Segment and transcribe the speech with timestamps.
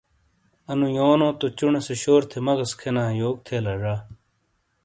[0.71, 3.93] انو یونو تو چونے سے شور تھے مغز کھینا یوک تھے لا زا۔